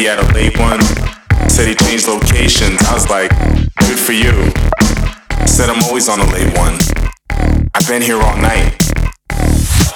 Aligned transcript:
city 0.00 0.08
at 0.08 0.18
a 0.18 0.34
late 0.34 0.58
one. 0.58 0.80
Said 1.48 1.68
he 1.68 1.74
changed 1.74 2.08
locations. 2.08 2.80
I 2.88 2.94
was 2.94 3.08
like, 3.08 3.30
good 3.78 3.98
for 3.98 4.12
you. 4.12 4.32
Said 5.46 5.68
I'm 5.68 5.82
always 5.84 6.08
on 6.08 6.20
a 6.20 6.26
late 6.32 6.56
one. 6.56 6.78
I've 7.74 7.86
been 7.88 8.02
here 8.02 8.20
all 8.20 8.36
night. 8.36 8.74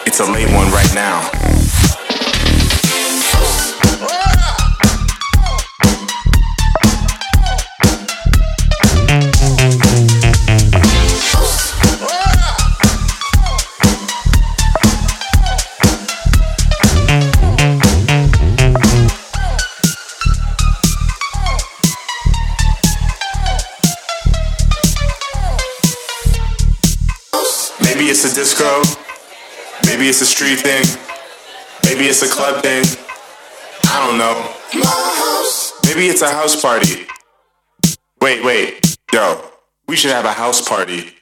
It's 0.06 0.20
a 0.20 0.30
late 0.30 0.52
one 0.52 0.70
right 0.72 0.94
now. 0.94 1.30
it's 28.24 28.32
a 28.32 28.40
disco, 28.40 28.82
maybe 29.84 30.08
it's 30.08 30.22
a 30.22 30.26
street 30.26 30.60
thing, 30.60 30.84
maybe 31.84 32.06
it's 32.08 32.22
a 32.22 32.28
club 32.28 32.62
thing. 32.62 32.84
I 33.84 34.06
don't 34.06 34.16
know. 34.16 34.34
Maybe 35.84 36.06
it's 36.08 36.22
a 36.22 36.30
house 36.30 36.60
party. 36.60 37.06
Wait, 38.22 38.42
wait, 38.42 38.96
yo, 39.12 39.44
we 39.86 39.96
should 39.96 40.10
have 40.10 40.24
a 40.24 40.32
house 40.32 40.66
party. 40.66 41.13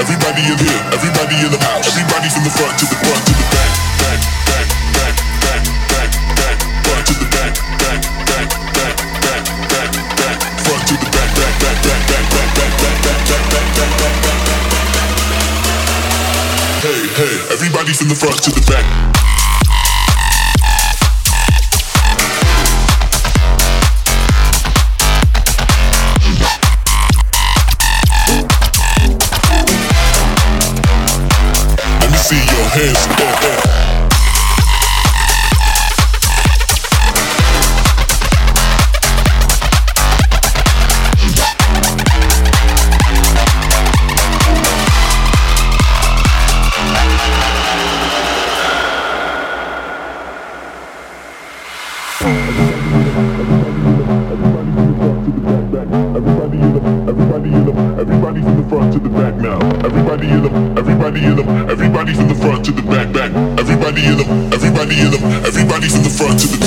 Everybody 0.00 0.40
in 0.48 0.56
here, 0.56 0.80
everybody 0.96 1.36
in 1.44 1.52
the 1.52 1.60
house, 1.60 1.84
everybody 1.92 2.32
from 2.32 2.40
the 2.48 2.48
front 2.56 2.72
to 2.80 2.88
the 2.88 2.96
front 3.04 3.20
to 3.20 3.36
the 3.36 3.44
back, 3.52 3.68
back, 4.00 4.16
back, 4.48 4.64
back, 4.96 5.12
back, 5.44 5.60
back, 5.92 6.08
back, 6.40 6.56
front 6.88 7.04
to 7.04 7.14
the 7.20 7.28
back, 7.28 7.52
back, 7.76 8.00
back, 8.24 8.48
back, 8.80 8.96
back, 9.20 9.44
back, 9.68 9.92
back, 10.16 10.40
front 10.64 10.82
to 10.88 10.96
the 10.96 11.04
back, 11.04 11.28
back, 11.36 11.52
back, 11.60 11.84
back, 11.84 12.00
back, 12.08 12.72
back, 12.80 12.96
back, 12.96 13.20
back, 13.28 13.44
back, 13.52 13.92
back, 13.92 14.40
back. 14.40 14.64
Hey, 16.80 17.00
hey, 17.20 17.34
everybody's 17.52 18.00
from 18.00 18.08
the 18.08 18.16
front 18.16 18.40
to 18.40 18.56
the 18.56 18.64
back. 18.72 18.88
see 32.30 32.36
your 32.36 32.68
hands. 32.68 33.69
front 66.20 66.38
to 66.38 66.48
the 66.48 66.59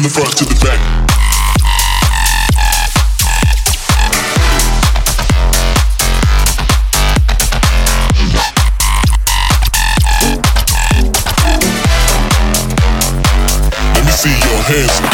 from 0.00 0.08
the 0.08 0.14
front 0.14 0.36
to 0.38 0.44
the 0.44 0.54
back. 0.64 0.80
Let 13.94 14.04
me 14.04 14.12
see 14.12 14.30
your 14.30 14.62
hands. 14.62 15.09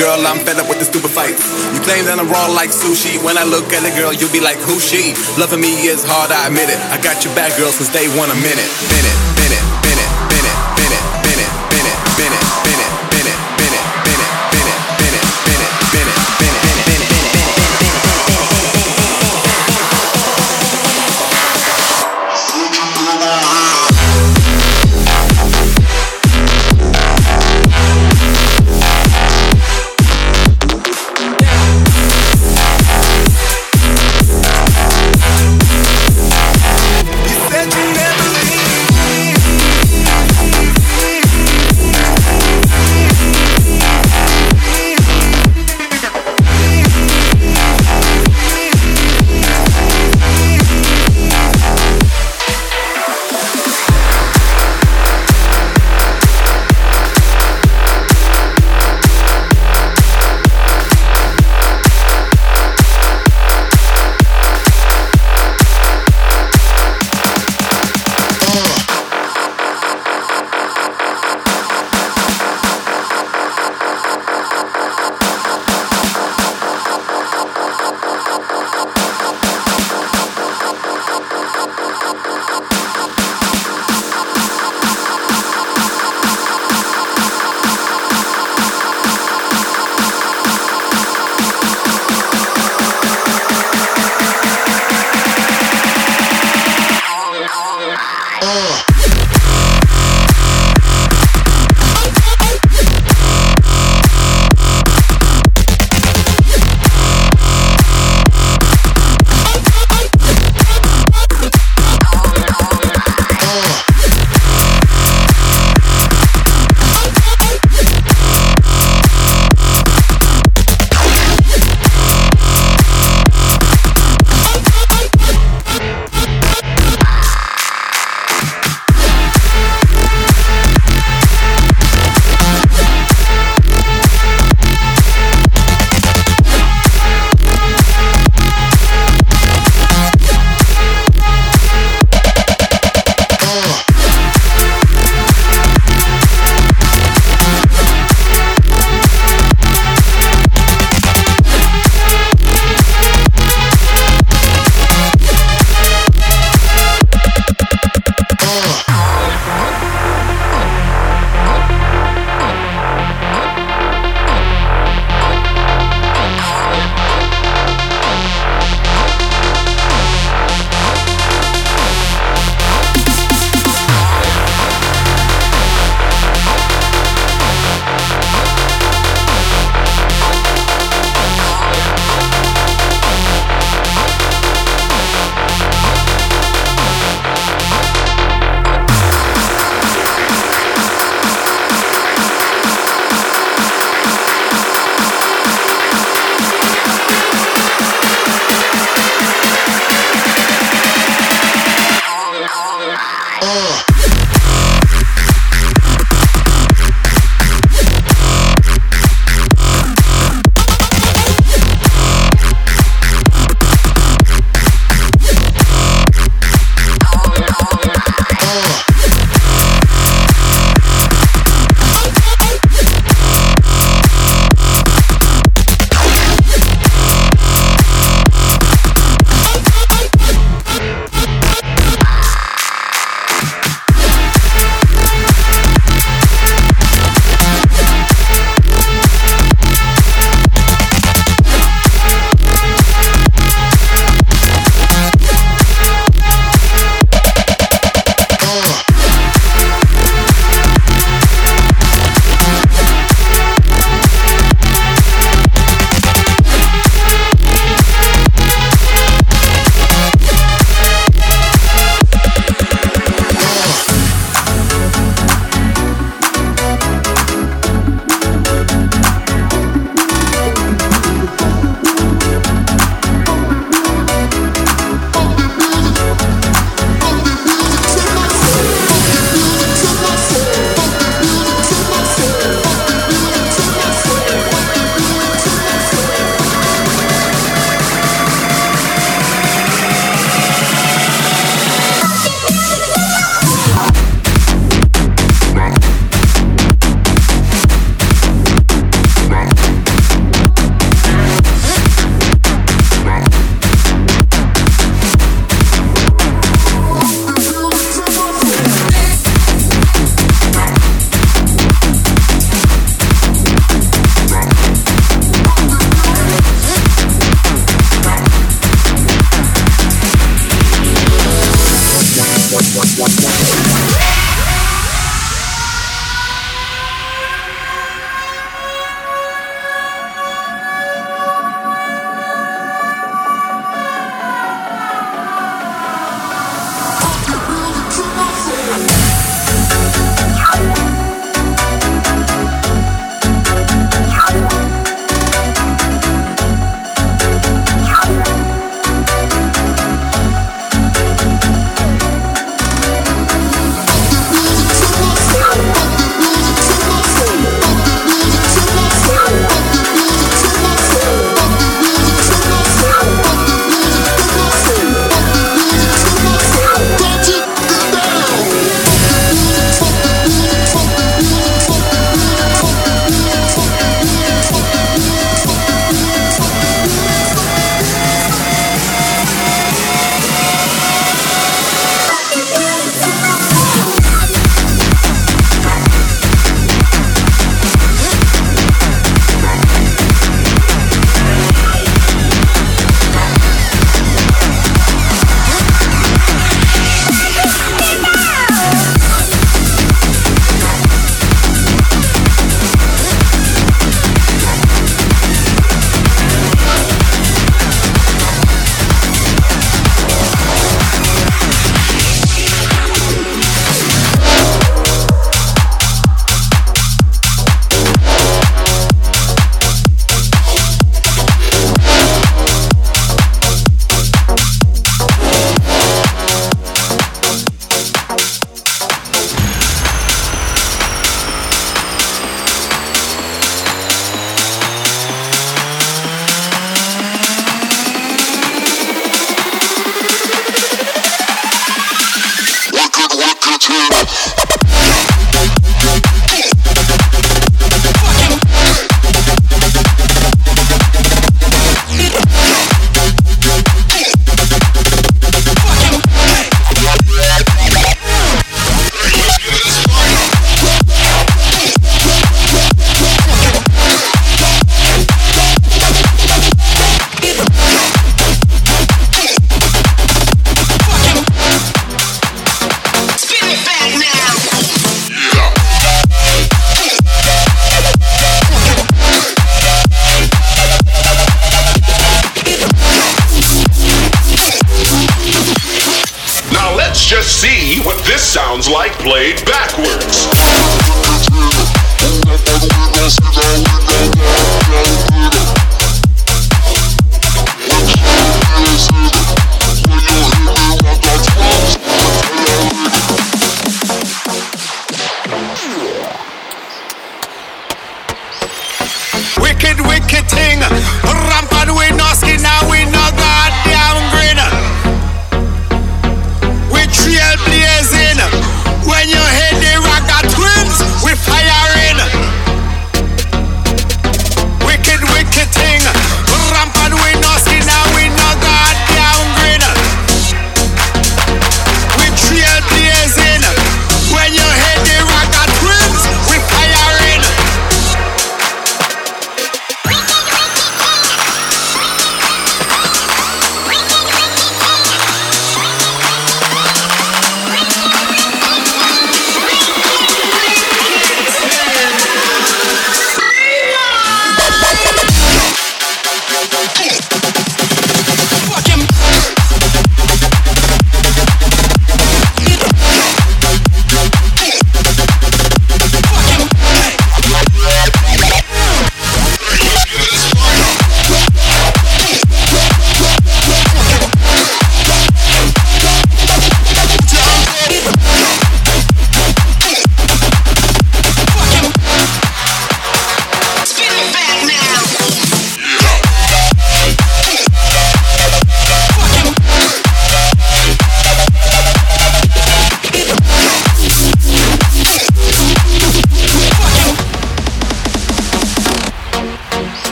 Girl, 0.00 0.16
I'm 0.24 0.40
fed 0.40 0.56
up 0.56 0.64
with 0.64 0.80
the 0.80 0.88
stupid 0.88 1.12
fights. 1.12 1.44
You 1.76 1.80
claim 1.84 2.08
that 2.08 2.16
I'm 2.16 2.32
raw 2.32 2.48
like 2.48 2.72
sushi. 2.72 3.20
When 3.20 3.36
I 3.36 3.44
look 3.44 3.68
at 3.76 3.84
a 3.84 3.92
girl, 3.92 4.16
you'll 4.16 4.32
be 4.32 4.40
like, 4.40 4.56
who 4.64 4.80
she? 4.80 5.12
Loving 5.36 5.60
me 5.60 5.76
is 5.84 6.00
hard, 6.00 6.32
I 6.32 6.48
admit 6.48 6.72
it. 6.72 6.80
I 6.88 6.96
got 7.04 7.20
your 7.20 7.36
back, 7.36 7.52
girl, 7.60 7.68
since 7.68 7.92
day 7.92 8.08
one 8.16 8.32
a. 8.32 8.36
Minute, 8.40 8.70
minute, 8.88 9.18
minute, 9.36 9.64
minute, 9.84 10.12
minute, 10.32 10.64
minute, 10.80 11.04
minute, 11.28 11.52
minute, 11.76 12.00
minute. 12.16 12.69